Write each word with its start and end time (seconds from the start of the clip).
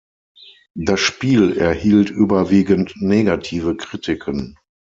Das 0.73 0.99
Spiel 0.99 1.55
erhielt 1.57 2.09
überwiegend 2.09 2.95
negative 3.03 3.77
Kritiken. 3.77 4.57